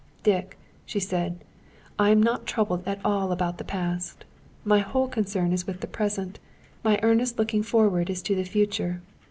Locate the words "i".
1.99-2.09